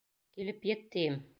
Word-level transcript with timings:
Килеп 0.39 0.65
ет, 0.71 0.83
тием! 0.97 1.21